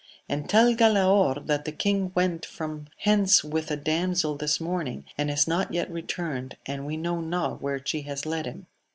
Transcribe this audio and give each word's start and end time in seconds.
and 0.27 0.49
tell 0.49 0.73
Galaor 0.73 1.45
that 1.45 1.63
the 1.65 1.71
king 1.71 2.11
went 2.15 2.43
from 2.43 2.87
hence 2.97 3.43
with 3.43 3.69
a 3.69 3.75
damsel 3.75 4.35
this 4.35 4.59
morning, 4.59 5.05
and 5.15 5.29
is 5.29 5.47
not 5.47 5.71
yet 5.71 5.91
returned, 5.91 6.57
and 6.65 6.87
we 6.87 6.97
know 6.97 7.19
not 7.21 7.61
where 7.61 7.79
she 7.85 8.01
has 8.01 8.25
led 8.25 8.47
him. 8.47 8.65